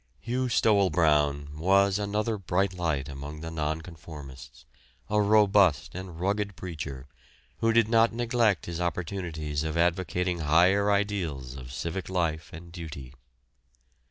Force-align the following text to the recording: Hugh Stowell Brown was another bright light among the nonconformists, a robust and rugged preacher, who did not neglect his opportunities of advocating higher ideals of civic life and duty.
Hugh 0.19 0.49
Stowell 0.49 0.89
Brown 0.89 1.51
was 1.59 1.99
another 1.99 2.39
bright 2.39 2.73
light 2.73 3.07
among 3.07 3.41
the 3.41 3.51
nonconformists, 3.51 4.65
a 5.11 5.21
robust 5.21 5.93
and 5.93 6.19
rugged 6.19 6.55
preacher, 6.55 7.05
who 7.57 7.71
did 7.71 7.87
not 7.87 8.11
neglect 8.11 8.65
his 8.65 8.81
opportunities 8.81 9.63
of 9.63 9.77
advocating 9.77 10.39
higher 10.39 10.89
ideals 10.89 11.55
of 11.55 11.71
civic 11.71 12.09
life 12.09 12.51
and 12.51 12.71
duty. 12.71 13.13